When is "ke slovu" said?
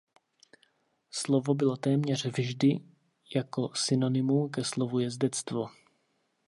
4.49-4.99